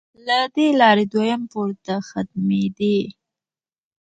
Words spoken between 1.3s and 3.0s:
پوړ ته ختمېدې.